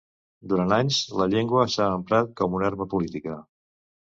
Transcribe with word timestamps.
Durant 0.53 0.71
anys, 0.77 1.01
la 1.19 1.27
llengua 1.35 1.67
s’ha 1.75 1.91
emprat 1.99 2.33
com 2.41 2.59
una 2.61 2.67
arma 2.73 2.89
política. 2.95 3.37